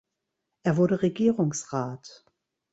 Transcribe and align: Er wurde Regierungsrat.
Er 0.63 0.77
wurde 0.77 1.03
Regierungsrat. 1.03 2.25